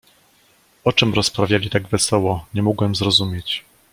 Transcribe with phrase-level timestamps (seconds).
[0.83, 3.63] "O czem rozprawiali tak wesoło, nie mogłem zrozumieć."